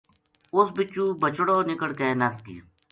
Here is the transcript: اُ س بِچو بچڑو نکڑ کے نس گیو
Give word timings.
اُ 0.55 0.59
س 0.65 0.67
بِچو 0.75 1.05
بچڑو 1.21 1.57
نکڑ 1.69 1.91
کے 1.99 2.07
نس 2.19 2.37
گیو 2.45 2.63